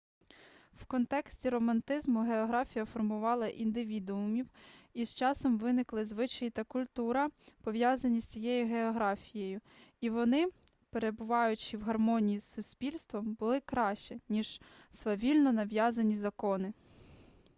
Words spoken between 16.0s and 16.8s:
закони